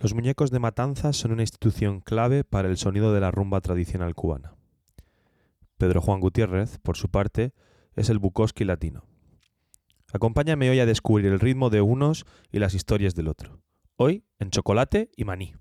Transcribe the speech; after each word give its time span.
Los 0.00 0.14
muñecos 0.14 0.50
de 0.50 0.60
matanzas 0.60 1.14
son 1.18 1.32
una 1.32 1.42
institución 1.42 2.00
clave 2.00 2.42
para 2.42 2.68
el 2.68 2.78
sonido 2.78 3.12
de 3.12 3.20
la 3.20 3.30
rumba 3.30 3.60
tradicional 3.60 4.14
cubana. 4.14 4.54
Pedro 5.76 6.00
Juan 6.00 6.20
Gutiérrez, 6.20 6.78
por 6.78 6.96
su 6.96 7.10
parte, 7.10 7.52
es 7.96 8.08
el 8.08 8.18
Bukowski 8.18 8.64
latino. 8.64 9.04
Acompáñame 10.10 10.70
hoy 10.70 10.80
a 10.80 10.86
descubrir 10.86 11.26
el 11.26 11.38
ritmo 11.38 11.68
de 11.68 11.82
unos 11.82 12.24
y 12.50 12.60
las 12.60 12.72
historias 12.72 13.14
del 13.14 13.28
otro. 13.28 13.60
Hoy 13.96 14.24
en 14.38 14.48
chocolate 14.48 15.10
y 15.16 15.24
maní. 15.24 15.54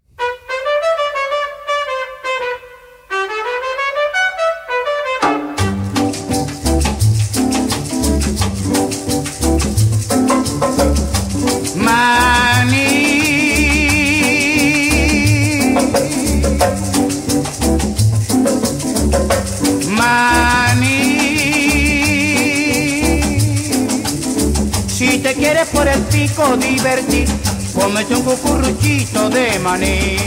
Por 25.73 25.88
el 25.88 26.02
pico 26.04 26.58
divertir, 26.58 27.28
cómete 27.73 28.16
un 28.16 28.23
cucurruchito 28.23 29.30
de 29.30 29.59
maní. 29.59 30.18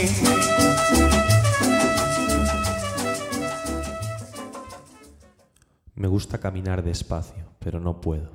Me 5.94 6.08
gusta 6.08 6.38
caminar 6.38 6.82
despacio, 6.82 7.44
pero 7.58 7.78
no 7.78 8.00
puedo. 8.00 8.30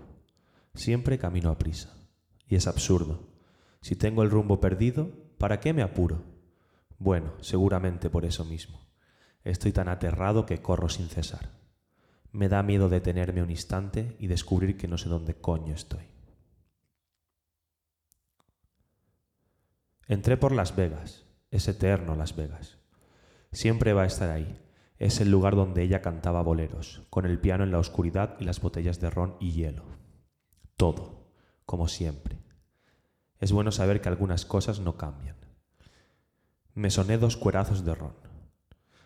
Siempre 0.74 1.18
camino 1.18 1.50
a 1.50 1.58
prisa. 1.58 1.94
Y 2.48 2.56
es 2.56 2.66
absurdo. 2.68 3.28
Si 3.82 3.96
tengo 3.96 4.24
el 4.24 4.30
rumbo 4.30 4.62
perdido, 4.62 5.12
¿para 5.38 5.60
qué 5.60 5.74
me 5.74 5.82
apuro? 5.82 6.24
Bueno, 6.98 7.34
seguramente 7.42 8.10
por 8.10 8.26
eso 8.26 8.46
mismo. 8.46 8.88
Estoy 9.44 9.71
tan 9.71 9.90
aterrado 9.90 10.46
que 10.46 10.62
corro 10.62 10.88
sin 10.88 11.10
cesar. 11.10 11.52
Me 12.32 12.49
da 12.49 12.64
miedo 12.64 12.90
detenerme 12.90 13.44
un 13.44 13.52
instante 13.52 14.16
y 14.20 14.27
descubrir 14.27 14.77
que 14.77 14.88
no 14.88 14.98
sé 14.98 15.10
dónde 15.10 15.36
coño 15.36 15.74
estoy. 15.74 16.16
Entré 20.10 20.38
por 20.38 20.54
Las 20.54 20.74
Vegas, 20.74 21.26
es 21.52 21.68
eterno 21.68 22.16
Las 22.16 22.34
Vegas. 22.34 22.77
Siempre 23.52 23.91
va 23.91 24.04
a 24.04 24.08
estar 24.08 24.30
ahí. 24.30 24.58
Es 24.99 25.20
el 25.20 25.30
lugar 25.30 25.58
donde 25.58 25.84
ella 25.84 26.02
cantaba 26.02 26.41
boleros, 26.41 27.05
con 27.10 27.26
el 27.26 27.40
piano 27.40 27.66
en 27.66 27.72
la 27.72 27.80
oscuridad 27.80 28.38
y 28.40 28.46
las 28.46 28.62
botellas 28.62 29.02
de 29.02 29.10
ron 29.10 29.36
y 29.41 29.52
hielo. 29.52 29.84
Todo, 30.77 31.27
como 31.66 31.90
siempre. 31.90 32.40
Es 33.41 33.52
bueno 33.52 33.74
saber 33.74 33.99
que 33.99 34.08
algunas 34.08 34.46
cosas 34.46 34.80
no 34.80 34.96
cambian. 34.96 35.36
Me 36.74 36.90
soné 36.90 37.18
dos 37.18 37.36
cuerazos 37.36 37.84
de 37.84 37.94
ron. 37.94 38.16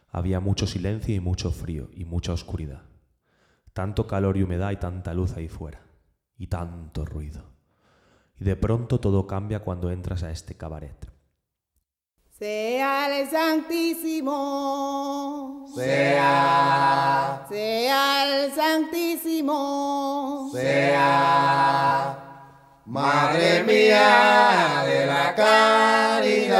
Había 0.07 0.39
mucho 0.39 0.67
silencio 0.67 1.15
y 1.15 1.19
mucho 1.19 1.51
frío 1.51 1.89
y 1.95 2.05
mucha 2.05 2.31
oscuridad. 2.31 2.83
Tanto 3.73 4.05
calor 4.05 4.37
y 4.37 4.43
humedad 4.43 4.69
y 4.69 4.77
tanta 4.77 5.15
luz 5.15 5.35
ahí 5.35 5.47
fuera. 5.47 5.81
Y 6.37 6.45
tanto 6.45 7.05
ruido. 7.05 7.50
Y 8.41 8.43
de 8.43 8.55
pronto 8.55 8.99
todo 8.99 9.27
cambia 9.27 9.59
cuando 9.59 9.91
entras 9.91 10.23
a 10.23 10.31
este 10.31 10.57
cabaret. 10.57 10.95
Sea 12.39 13.19
el 13.19 13.29
Santísimo. 13.29 14.31
Sea. 15.75 17.45
Sea 17.47 18.45
el 18.45 18.51
Santísimo. 18.51 20.49
Sea. 20.51 22.17
Madre 22.87 23.63
mía 23.63 24.85
de 24.87 25.05
la 25.05 25.35
caridad. 25.35 26.55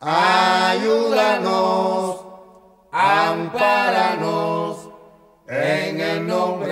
Ayúdanos. 0.00 1.44
Ampáranos. 2.92 4.90
En 5.48 6.00
el 6.00 6.24
nombre 6.24 6.71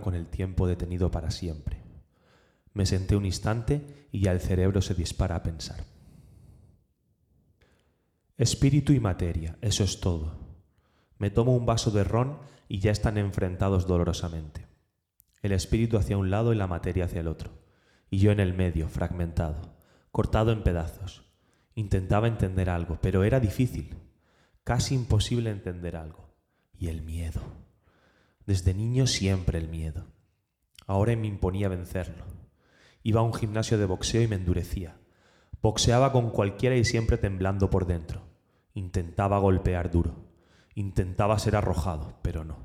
con 0.00 0.14
el 0.14 0.26
tiempo 0.26 0.66
detenido 0.66 1.10
para 1.10 1.30
siempre. 1.30 1.82
Me 2.72 2.84
senté 2.84 3.16
un 3.16 3.26
instante 3.26 4.08
y 4.10 4.20
ya 4.22 4.32
el 4.32 4.40
cerebro 4.40 4.82
se 4.82 4.94
dispara 4.94 5.36
a 5.36 5.42
pensar. 5.42 5.84
Espíritu 8.36 8.92
y 8.92 9.00
materia, 9.00 9.56
eso 9.60 9.84
es 9.84 10.00
todo. 10.00 10.38
Me 11.18 11.30
tomo 11.30 11.56
un 11.56 11.64
vaso 11.64 11.90
de 11.90 12.04
ron 12.04 12.38
y 12.68 12.80
ya 12.80 12.90
están 12.90 13.18
enfrentados 13.18 13.86
dolorosamente. 13.86 14.66
El 15.42 15.52
espíritu 15.52 15.96
hacia 15.96 16.18
un 16.18 16.30
lado 16.30 16.52
y 16.52 16.56
la 16.56 16.66
materia 16.66 17.04
hacia 17.04 17.20
el 17.20 17.28
otro, 17.28 17.50
y 18.10 18.18
yo 18.18 18.32
en 18.32 18.40
el 18.40 18.54
medio, 18.54 18.88
fragmentado, 18.88 19.76
cortado 20.10 20.52
en 20.52 20.62
pedazos. 20.62 21.24
Intentaba 21.74 22.26
entender 22.26 22.68
algo, 22.70 22.98
pero 23.00 23.22
era 23.22 23.38
difícil, 23.38 23.96
casi 24.64 24.94
imposible 24.94 25.50
entender 25.50 25.96
algo. 25.96 26.28
Y 26.76 26.88
el 26.88 27.02
miedo. 27.02 27.67
Desde 28.48 28.72
niño 28.72 29.06
siempre 29.06 29.58
el 29.58 29.68
miedo. 29.68 30.06
Ahora 30.86 31.14
me 31.16 31.26
imponía 31.26 31.68
vencerlo. 31.68 32.24
Iba 33.02 33.20
a 33.20 33.22
un 33.22 33.34
gimnasio 33.34 33.76
de 33.76 33.84
boxeo 33.84 34.22
y 34.22 34.26
me 34.26 34.36
endurecía. 34.36 34.96
Boxeaba 35.60 36.12
con 36.12 36.30
cualquiera 36.30 36.74
y 36.74 36.82
siempre 36.86 37.18
temblando 37.18 37.68
por 37.68 37.86
dentro. 37.86 38.22
Intentaba 38.72 39.38
golpear 39.38 39.90
duro. 39.90 40.30
Intentaba 40.74 41.38
ser 41.38 41.56
arrojado, 41.56 42.20
pero 42.22 42.42
no. 42.42 42.56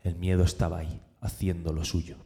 El 0.00 0.16
miedo 0.16 0.42
estaba 0.42 0.78
ahí, 0.78 1.00
haciendo 1.20 1.72
lo 1.72 1.84
suyo. 1.84 2.16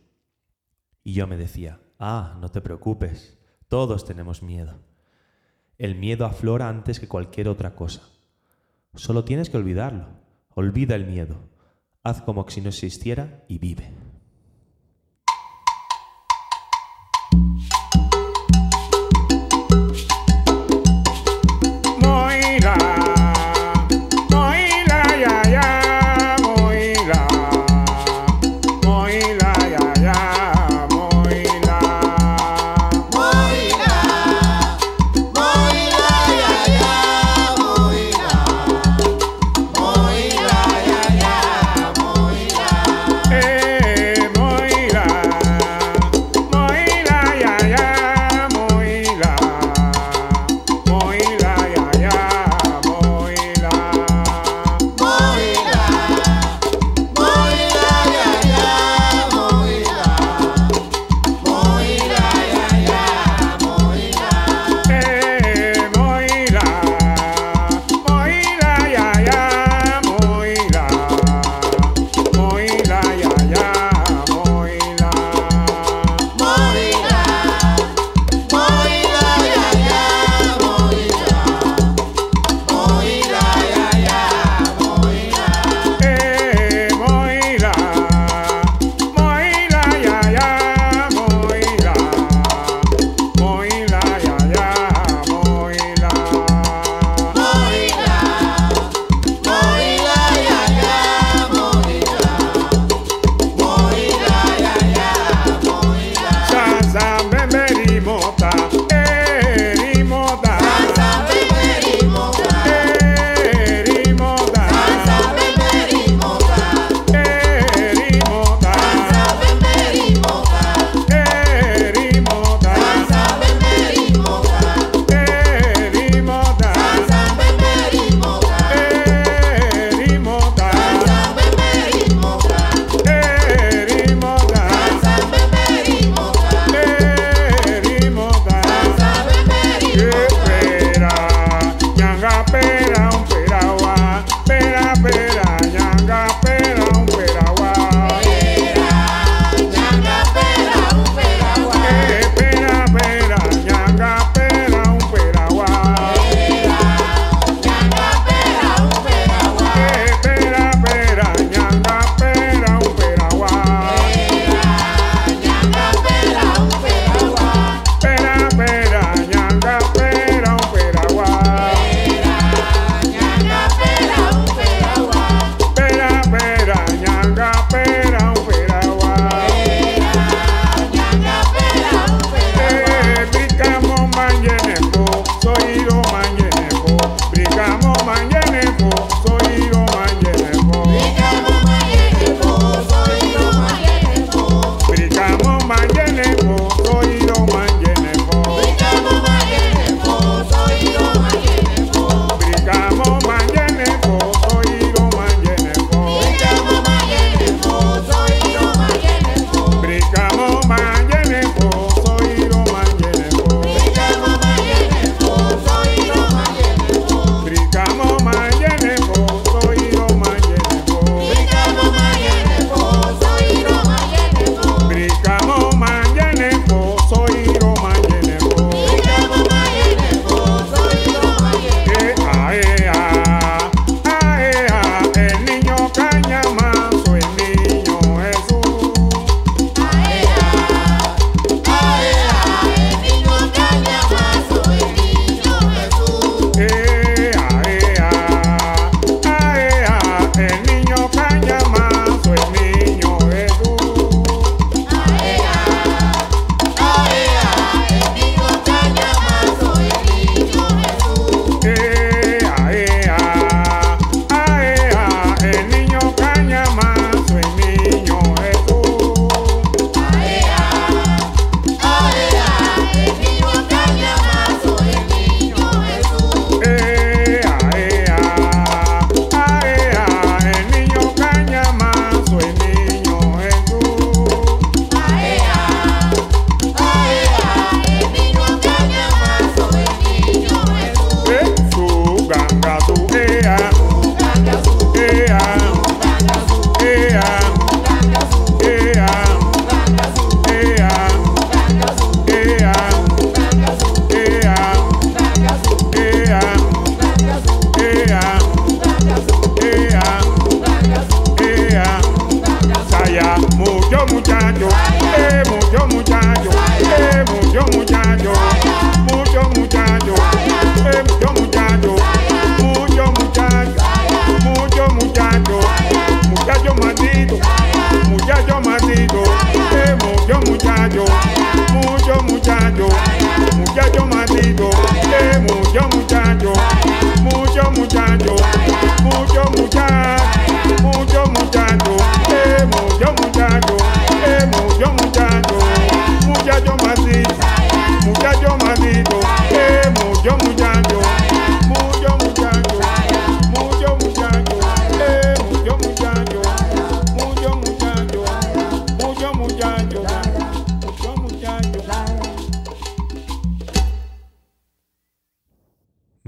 Y 1.04 1.12
yo 1.12 1.26
me 1.26 1.36
decía, 1.36 1.82
ah, 1.98 2.38
no 2.40 2.48
te 2.48 2.62
preocupes, 2.62 3.38
todos 3.68 4.06
tenemos 4.06 4.42
miedo. 4.42 4.80
El 5.76 5.96
miedo 5.96 6.24
aflora 6.24 6.70
antes 6.70 6.98
que 6.98 7.08
cualquier 7.08 7.48
otra 7.48 7.74
cosa. 7.74 8.00
Solo 8.94 9.26
tienes 9.26 9.50
que 9.50 9.58
olvidarlo. 9.58 10.06
Olvida 10.54 10.94
el 10.94 11.04
miedo. 11.04 11.49
Haz 12.02 12.22
como 12.22 12.48
si 12.48 12.62
no 12.62 12.70
existiera 12.70 13.44
y 13.46 13.58
vive. 13.58 14.09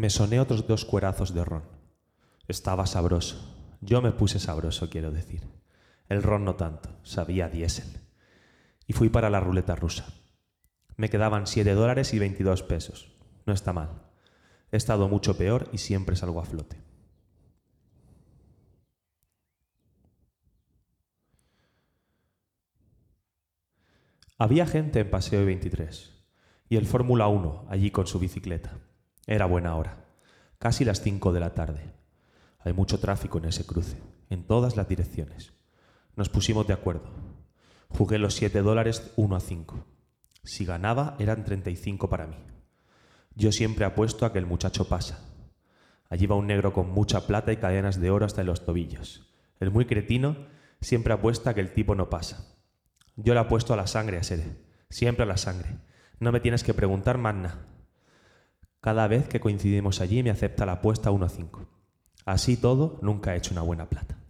Me 0.02 0.10
soné 0.10 0.40
otros 0.40 0.66
dos 0.66 0.84
cuerazos 0.84 1.32
de 1.32 1.44
ron. 1.44 1.62
Estaba 2.48 2.86
sabroso. 2.86 3.36
Yo 3.80 4.02
me 4.02 4.10
puse 4.10 4.40
sabroso, 4.40 4.90
quiero 4.90 5.12
decir. 5.12 5.46
El 6.08 6.24
ron 6.24 6.44
no 6.44 6.56
tanto, 6.56 6.88
sabía 7.04 7.48
diésel. 7.48 8.00
Y 8.88 8.94
fui 8.94 9.10
para 9.10 9.30
la 9.30 9.38
ruleta 9.38 9.76
rusa. 9.76 10.06
Me 10.96 11.08
quedaban 11.08 11.46
7 11.46 11.72
dólares 11.74 12.14
y 12.14 12.18
22 12.18 12.64
pesos. 12.64 13.14
No 13.46 13.52
está 13.52 13.72
mal. 13.72 14.02
He 14.70 14.76
estado 14.76 15.08
mucho 15.08 15.36
peor 15.36 15.68
y 15.72 15.78
siempre 15.78 16.16
salgo 16.16 16.40
a 16.40 16.44
flote. 16.44 16.82
Había 24.38 24.66
gente 24.66 25.00
en 25.00 25.10
Paseo 25.10 25.44
23 25.44 26.10
y 26.68 26.76
el 26.76 26.86
Fórmula 26.86 27.28
1 27.28 27.66
allí 27.68 27.90
con 27.90 28.06
su 28.06 28.18
bicicleta. 28.18 28.78
Era 29.26 29.46
buena 29.46 29.76
hora, 29.76 30.06
casi 30.58 30.84
las 30.84 31.00
5 31.00 31.32
de 31.32 31.40
la 31.40 31.54
tarde. 31.54 31.92
Hay 32.58 32.72
mucho 32.72 32.98
tráfico 32.98 33.38
en 33.38 33.44
ese 33.44 33.66
cruce, 33.66 34.02
en 34.30 34.46
todas 34.46 34.76
las 34.76 34.88
direcciones. 34.88 35.52
Nos 36.16 36.28
pusimos 36.28 36.66
de 36.66 36.72
acuerdo. 36.72 37.10
Jugué 37.88 38.18
los 38.18 38.34
7 38.34 38.62
dólares 38.62 39.12
1 39.16 39.36
a 39.36 39.40
5. 39.40 39.84
Si 40.42 40.64
ganaba 40.64 41.14
eran 41.20 41.44
35 41.44 42.08
para 42.08 42.26
mí. 42.26 42.36
Yo 43.34 43.52
siempre 43.52 43.84
apuesto 43.84 44.26
a 44.26 44.32
que 44.32 44.38
el 44.38 44.46
muchacho 44.46 44.88
pasa. 44.88 45.20
Allí 46.10 46.26
va 46.26 46.36
un 46.36 46.46
negro 46.46 46.72
con 46.72 46.90
mucha 46.90 47.26
plata 47.26 47.52
y 47.52 47.56
cadenas 47.56 48.00
de 48.00 48.10
oro 48.10 48.26
hasta 48.26 48.42
en 48.42 48.48
los 48.48 48.64
tobillos. 48.64 49.32
El 49.60 49.70
muy 49.70 49.86
cretino 49.86 50.46
siempre 50.80 51.14
apuesta 51.14 51.50
a 51.50 51.54
que 51.54 51.60
el 51.60 51.72
tipo 51.72 51.94
no 51.94 52.10
pasa. 52.10 52.54
Yo 53.16 53.34
le 53.34 53.40
apuesto 53.40 53.72
a 53.72 53.76
la 53.76 53.86
sangre, 53.86 54.18
a 54.18 54.22
Sere. 54.22 54.44
Siempre 54.90 55.22
a 55.22 55.26
la 55.26 55.36
sangre. 55.36 55.78
No 56.18 56.32
me 56.32 56.40
tienes 56.40 56.64
que 56.64 56.74
preguntar 56.74 57.18
nada. 57.18 57.66
Cada 58.80 59.06
vez 59.08 59.28
que 59.28 59.40
coincidimos 59.40 60.00
allí 60.00 60.22
me 60.22 60.30
acepta 60.30 60.66
la 60.66 60.72
apuesta 60.72 61.10
1 61.10 61.24
a 61.24 61.28
5. 61.28 61.68
Así 62.24 62.56
todo, 62.56 62.98
nunca 63.00 63.34
he 63.34 63.38
hecho 63.38 63.52
una 63.52 63.62
buena 63.62 63.88
plata. 63.88 64.21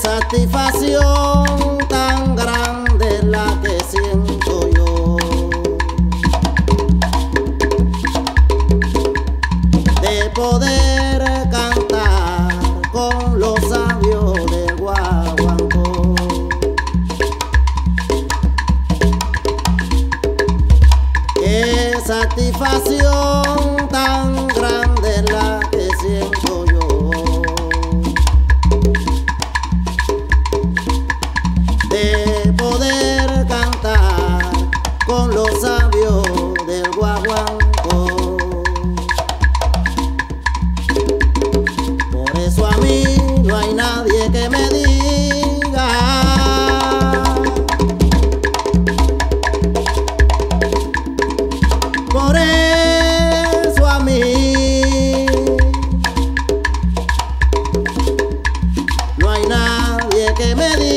Satisfacción 0.00 1.77
que 60.48 60.54
me 60.54 60.87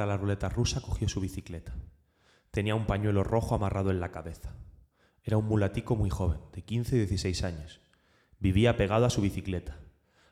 a 0.00 0.06
la 0.06 0.16
ruleta 0.16 0.48
rusa, 0.48 0.80
cogió 0.80 1.08
su 1.08 1.20
bicicleta. 1.20 1.74
Tenía 2.50 2.74
un 2.74 2.86
pañuelo 2.86 3.24
rojo 3.24 3.54
amarrado 3.54 3.90
en 3.90 4.00
la 4.00 4.10
cabeza. 4.10 4.54
Era 5.22 5.36
un 5.36 5.46
mulatico 5.46 5.96
muy 5.96 6.10
joven, 6.10 6.38
de 6.52 6.62
15 6.62 6.96
y 6.96 6.98
16 7.00 7.44
años. 7.44 7.80
Vivía 8.38 8.76
pegado 8.76 9.06
a 9.06 9.10
su 9.10 9.20
bicicleta. 9.20 9.78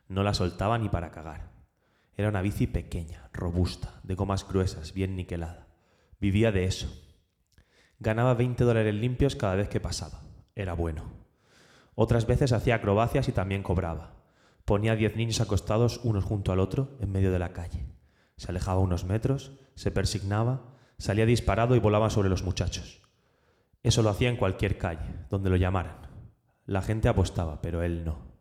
No 0.09 0.23
la 0.23 0.35
soltaba 0.35 0.79
ni 0.79 0.89
para 0.89 1.11
cagar. 1.11 1.51
Era 2.17 2.29
una 2.29 2.43
bici 2.43 2.67
pequeña, 2.67 3.29
robusta, 3.33 4.01
de 4.05 4.15
gomas 4.15 4.47
gruesas, 4.47 4.95
bien 4.95 5.17
niquelada. 5.17 5.67
Vivía 6.21 6.53
de 6.53 6.65
eso. 6.65 6.89
Ganaba 7.99 8.35
20 8.35 8.63
dólares 8.65 8.95
limpios 8.95 9.37
cada 9.37 9.57
vez 9.57 9.69
que 9.69 9.81
pasaba. 9.81 10.23
Era 10.55 10.75
bueno. 10.75 11.03
Otras 11.95 12.27
veces 12.27 12.53
hacía 12.53 12.77
acrobacias 12.77 13.29
y 13.29 13.33
también 13.33 13.63
cobraba. 13.63 14.15
Ponía 14.65 14.97
10 14.97 15.17
niños 15.17 15.41
acostados 15.41 16.01
unos 16.05 16.25
junto 16.25 16.53
al 16.53 16.61
otro 16.61 16.97
en 17.01 17.13
medio 17.13 17.33
de 17.33 17.39
la 17.39 17.53
calle. 17.53 17.87
Se 18.37 18.51
alejaba 18.51 18.81
unos 18.81 19.05
metros, 19.05 19.53
se 19.75 19.91
persignaba, 19.91 20.75
salía 20.99 21.27
disparado 21.27 21.77
y 21.77 21.81
volaba 21.81 22.11
sobre 22.11 22.29
los 22.29 22.43
muchachos. 22.43 23.03
Eso 23.83 24.03
lo 24.03 24.11
hacía 24.11 24.29
en 24.31 24.37
cualquier 24.37 24.79
calle, 24.79 25.27
donde 25.31 25.51
lo 25.51 25.57
llamaran. 25.57 26.09
La 26.67 26.83
gente 26.83 27.09
apostaba, 27.09 27.61
pero 27.61 27.83
él 27.83 28.05
no. 28.05 28.35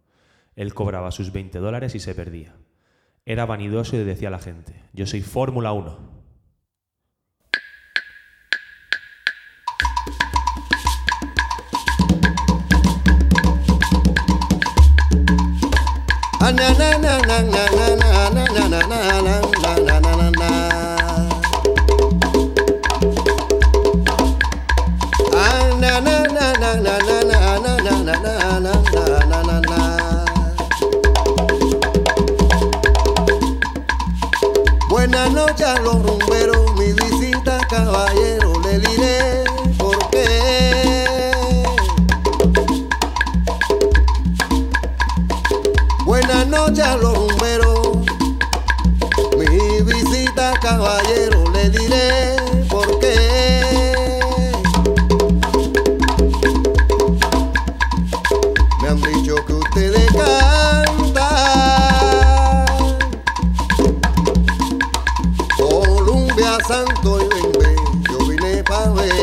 Él 0.55 0.73
cobraba 0.73 1.11
sus 1.11 1.31
20 1.31 1.59
dólares 1.59 1.95
y 1.95 1.99
se 1.99 2.15
perdía. 2.15 2.55
Era 3.25 3.45
vanidoso 3.45 3.95
y 3.95 4.03
decía 4.03 4.29
a 4.29 4.31
la 4.31 4.39
gente, 4.39 4.83
yo 4.93 5.05
soy 5.05 5.21
Fórmula 5.21 5.73
1. 5.73 6.13
my 68.73 68.89
way. 68.89 69.22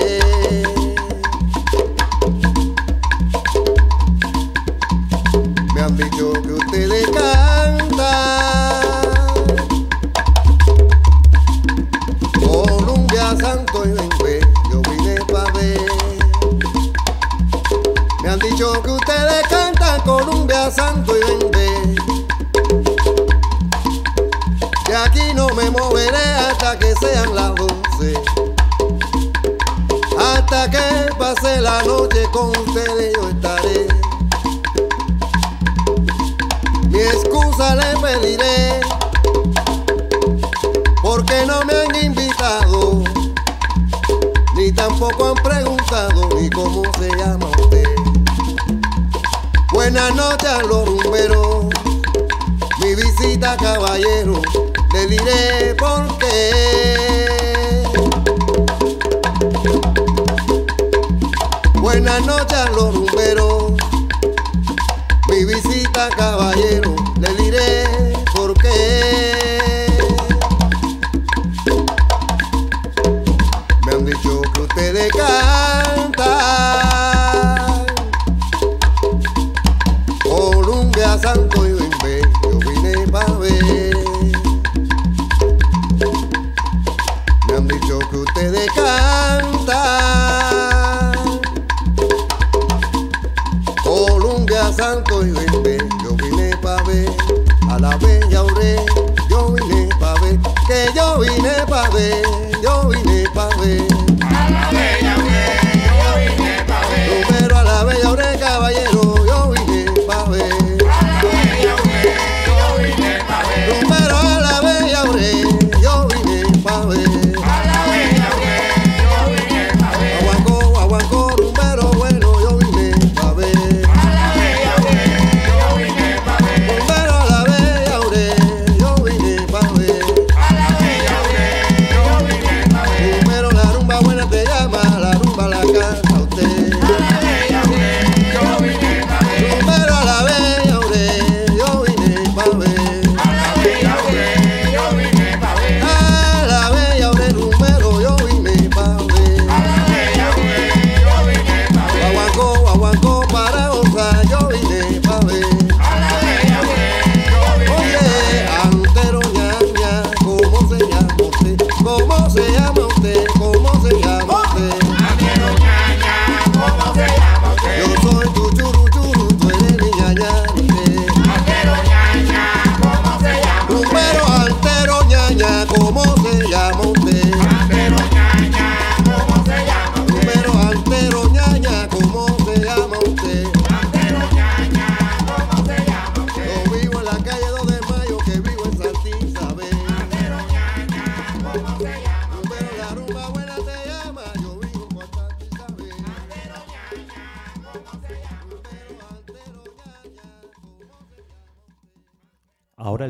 escuchan 62.40 62.72
los 62.74 62.94
rumberos. 62.94 63.72
Mi 65.28 65.44
visita, 65.44 66.08
caballero, 66.16 66.94
le 67.18 67.34
diré 67.34 67.84
por 68.34 68.54
qué. 68.54 69.86
Me 73.86 73.92
han 73.92 74.06
dicho 74.06 74.40
que 74.54 74.60
ustedes 74.62 75.12
caen. 75.12 75.69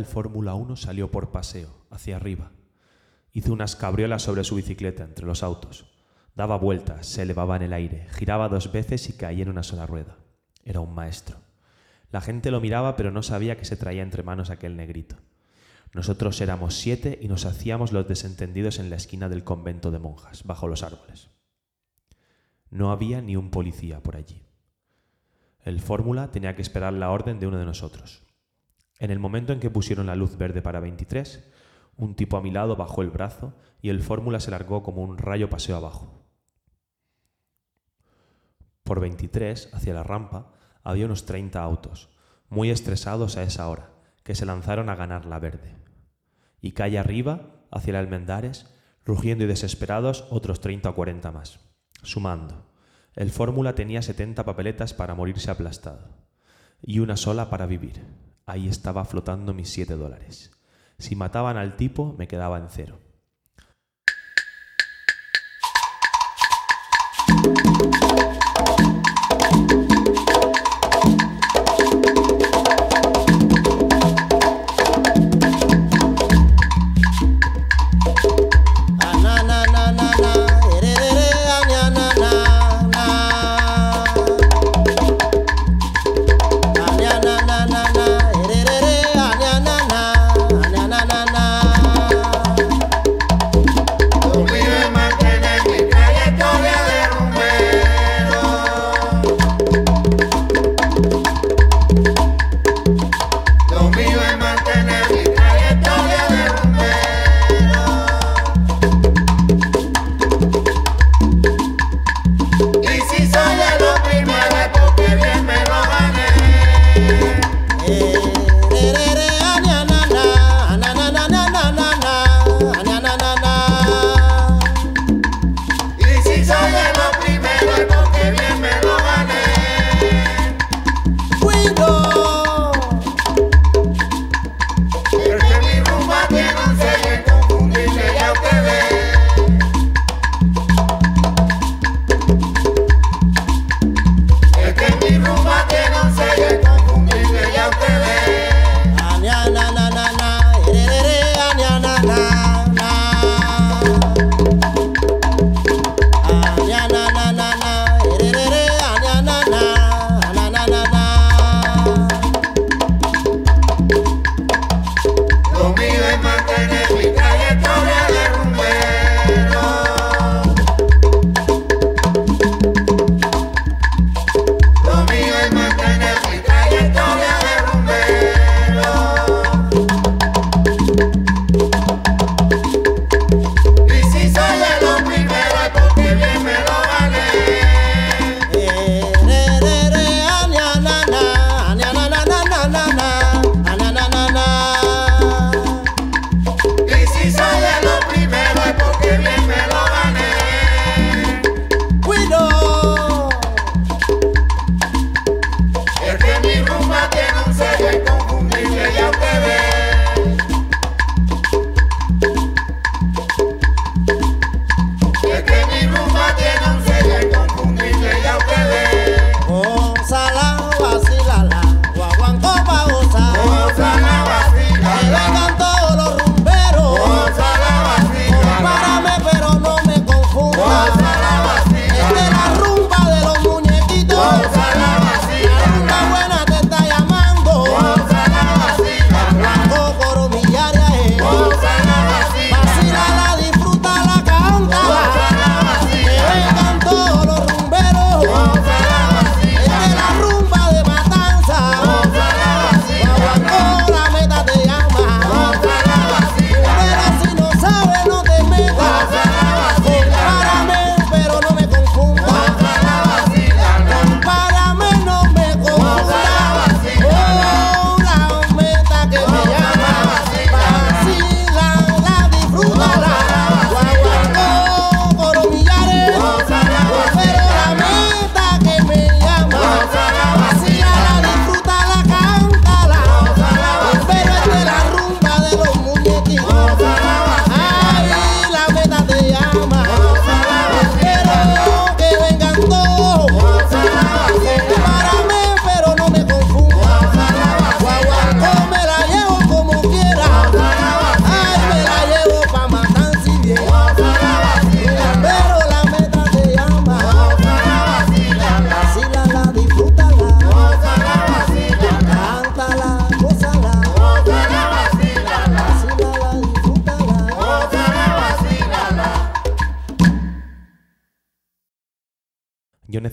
El 0.01 0.07
Fórmula 0.07 0.55
1 0.55 0.77
salió 0.77 1.11
por 1.11 1.31
paseo, 1.31 1.85
hacia 1.91 2.17
arriba. 2.17 2.53
Hizo 3.33 3.53
unas 3.53 3.77
cabriolas 3.77 4.23
sobre 4.23 4.45
su 4.45 4.55
bicicleta 4.55 5.05
entre 5.05 5.27
los 5.27 5.43
autos. 5.43 5.93
Daba 6.35 6.57
vueltas, 6.57 7.07
se 7.07 7.23
elevaba 7.23 7.57
en 7.57 7.63
el 7.63 7.75
aire, 7.75 8.09
giraba 8.13 8.49
dos 8.49 8.73
veces 8.73 9.09
y 9.11 9.13
caía 9.13 9.43
en 9.43 9.51
una 9.51 9.63
sola 9.63 9.87
rueda. 9.87 10.17
Era 10.65 10.81
un 10.81 10.95
maestro. 10.95 11.37
La 12.11 12.23
gente 12.23 12.51
lo 12.51 12.63
miraba 12.63 12.97
pero 12.97 13.11
no 13.11 13.23
sabía 13.23 13.59
que 13.59 13.67
se 13.67 13.77
traía 13.77 14.03
entre 14.03 14.23
manos 14.23 14.49
aquel 14.49 14.75
negrito. 14.75 15.17
Nosotros 15.93 16.41
éramos 16.41 16.75
siete 16.75 17.19
y 17.21 17.29
nos 17.29 17.45
hacíamos 17.45 17.93
los 17.93 18.09
desentendidos 18.09 18.79
en 18.79 18.89
la 18.89 18.97
esquina 18.97 19.29
del 19.29 19.45
convento 19.45 19.91
de 19.91 19.99
monjas, 19.99 20.45
bajo 20.45 20.67
los 20.67 20.83
árboles. 20.83 21.29
No 22.71 22.91
había 22.91 23.21
ni 23.21 23.37
un 23.37 23.51
policía 23.51 24.03
por 24.03 24.17
allí. 24.17 24.47
El 25.63 25.79
fórmula 25.79 26.31
tenía 26.31 26.57
que 26.57 26.63
esperar 26.63 26.95
la 26.95 27.11
orden 27.11 27.39
de 27.39 27.47
uno 27.47 27.59
de 27.59 27.67
nosotros. 27.67 28.23
En 29.01 29.11
el 29.11 29.19
momento 29.19 29.55
en 29.55 29.61
que 29.61 29.71
pusieron 29.71 30.07
la 30.07 30.15
luz 30.15 30.37
verde 30.37 30.61
para 30.61 30.79
23, 30.79 31.43
un 31.97 32.15
tipo 32.15 32.37
a 32.37 32.43
mi 32.43 32.51
lado 32.51 32.77
bajó 32.77 33.01
el 33.01 33.09
brazo 33.09 33.55
y 33.81 33.89
el 33.89 34.03
fórmula 34.03 34.41
se 34.41 34.51
largó 34.51 34.83
como 34.83 35.03
un 35.03 35.17
rayo 35.17 35.49
paseo 35.49 35.77
abajo. 35.77 36.29
Por 38.85 39.01
23, 39.01 39.71
hacia 39.73 39.95
la 39.95 40.03
rampa, 40.03 40.53
había 40.83 41.07
unos 41.07 41.25
30 41.25 41.63
autos, 41.63 42.11
muy 42.51 42.69
estresados 42.71 43.39
a 43.39 43.43
esa 43.43 43.69
hora, 43.71 43.91
que 44.23 44.35
se 44.35 44.45
lanzaron 44.45 44.91
a 44.91 44.97
ganar 44.97 45.25
la 45.25 45.39
verde. 45.39 45.77
Y 46.61 46.73
calle 46.73 46.99
arriba, 46.99 47.65
hacia 47.71 47.93
el 47.93 47.97
Almendares, 47.97 48.67
rugiendo 49.07 49.45
y 49.45 49.47
desesperados, 49.47 50.27
otros 50.31 50.61
30 50.61 50.91
o 50.91 50.95
40 50.95 51.33
más. 51.33 51.61
Sumando, 52.03 52.71
el 53.15 53.31
fórmula 53.31 53.75
tenía 53.75 54.03
70 54.03 54.45
papeletas 54.45 54.93
para 54.93 55.15
morirse 55.15 55.51
aplastado 55.51 56.19
y 56.83 56.99
una 56.99 57.17
sola 57.17 57.49
para 57.49 57.65
vivir. 57.65 58.30
Ahí 58.47 58.69
estaba 58.69 59.05
flotando 59.05 59.55
mis 59.55 59.69
7 59.71 59.95
dólares. 59.95 60.51
Si 60.99 61.17
mataban 61.17 61.57
al 61.57 61.77
tipo, 61.77 62.15
me 62.19 62.29
quedaba 62.29 62.59
en 62.59 62.69
cero. 62.69 62.99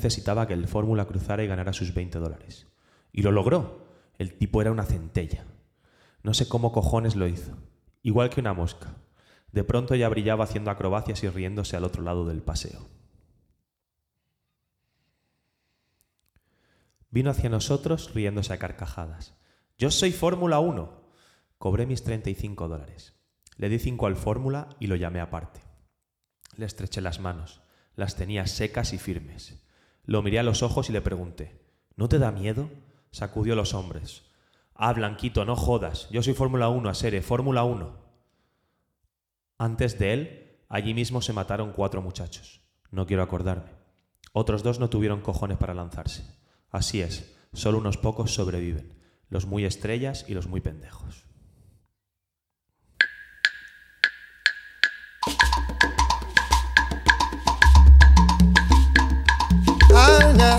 Necesitaba 0.08 0.48
que 0.48 0.54
el 0.54 0.67
fórmula 0.67 1.06
cruzara 1.06 1.43
y 1.43 1.48
ganara 1.48 1.74
sus 1.74 1.93
20 1.93 2.20
dólares. 2.20 2.67
Y 3.12 3.22
lo 3.24 3.32
logró. 3.32 3.86
El 4.17 4.34
tipo 4.34 4.62
era 4.62 4.72
una 4.72 4.86
centella. 4.86 5.46
No 6.24 6.34
sé 6.34 6.48
cómo 6.48 6.72
cojones 6.72 7.15
lo 7.15 7.28
hizo. 7.28 7.58
Igual 8.04 8.30
que 8.30 8.39
una 8.39 8.54
mosca. 8.54 8.96
De 9.52 9.63
pronto 9.63 9.96
ya 9.96 10.10
brillaba 10.10 10.46
haciendo 10.46 10.72
acrobacias 10.72 11.24
y 11.24 11.30
riéndose 11.30 11.76
al 11.76 11.84
otro 11.84 12.04
lado 12.04 12.26
del 12.26 12.41
paseo. 12.41 12.88
Vino 17.10 17.32
hacia 17.32 17.50
nosotros 17.50 18.13
riéndose 18.13 18.54
a 18.54 18.60
carcajadas. 18.60 19.36
Yo 19.78 19.91
soy 19.91 20.12
Fórmula 20.12 20.60
1. 20.60 21.02
Cobré 21.58 21.86
mis 21.86 22.04
35 22.04 22.67
dólares. 22.67 23.13
Le 23.58 23.70
di 23.70 23.80
5 23.80 24.08
al 24.08 24.15
Fórmula 24.15 24.70
y 24.80 24.88
lo 24.88 24.96
llamé 24.96 25.20
aparte. 25.20 25.60
Le 26.56 26.65
estreché 26.65 27.02
las 27.02 27.20
manos. 27.20 27.62
Las 27.96 28.15
tenía 28.15 28.48
secas 28.48 28.93
y 28.93 28.98
firmes. 28.98 29.66
Lo 30.08 30.22
miré 30.22 30.39
a 30.39 30.43
los 30.43 30.63
ojos 30.63 30.89
y 30.89 30.93
le 30.93 31.02
pregunté, 31.02 31.60
¿no 31.98 32.08
te 32.08 32.17
da 32.17 32.32
miedo? 32.32 32.70
Sacudió 33.12 33.56
los 33.56 33.74
hombres. 33.74 34.24
Ah, 34.74 34.93
Blanquito, 34.93 35.43
no 35.43 35.58
jodas. 35.58 36.10
Yo 36.10 36.24
soy 36.24 36.34
Fórmula 36.34 36.70
1, 36.70 36.89
Asere, 36.89 37.22
Fórmula 37.22 37.65
1. 37.65 37.93
Antes 39.58 40.00
de 40.00 40.13
él, 40.13 40.60
allí 40.70 40.93
mismo 40.93 41.22
se 41.22 41.34
mataron 41.34 41.74
cuatro 41.74 42.02
muchachos. 42.02 42.62
No 42.89 43.06
quiero 43.06 43.22
acordarme. 43.22 43.72
Otros 44.32 44.63
dos 44.63 44.80
no 44.80 44.89
tuvieron 44.89 45.20
cojones 45.20 45.58
para 45.58 45.74
lanzarse. 45.74 46.24
Así 46.70 47.02
es, 47.02 47.36
solo 47.52 47.78
unos 47.78 47.98
pocos 47.98 48.34
sobreviven, 48.34 48.98
los 49.30 49.46
muy 49.46 49.65
estrellas 49.65 50.24
y 50.30 50.36
los 50.36 50.48
muy 50.48 50.62
pendejos. 50.62 51.27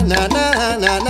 Na, 0.08 0.26
na, 0.26 0.76
na, 0.80 0.98
na, 1.04 1.07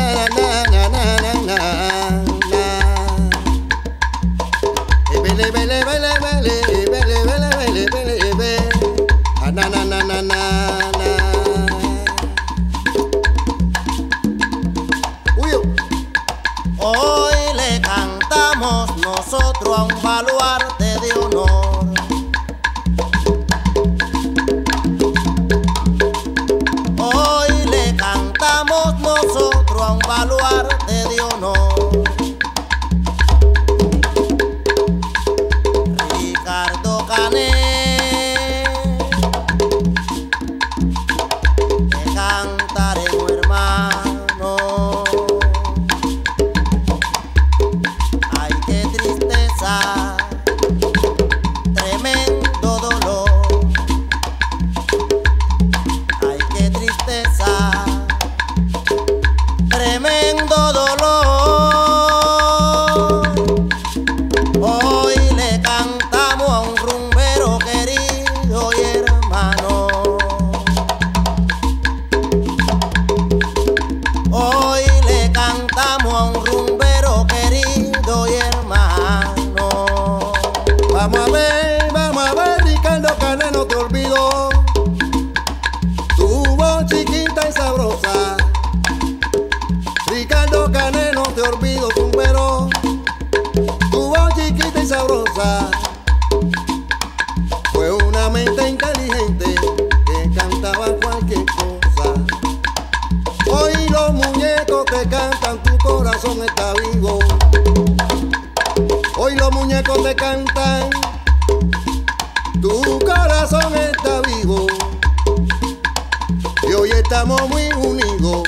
estamos 117.11 117.40
muy 117.49 117.66
unidos, 117.73 118.42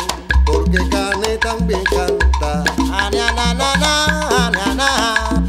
porque 0.45 0.87
Cane 0.91 1.39
también 1.39 1.83
canta. 1.85 2.63
Ah, 2.93 3.09
na, 3.11 3.33
na, 3.33 3.55
na, 3.55 3.75
na, 3.77 4.51
na, 4.51 4.75
na. 4.75 5.40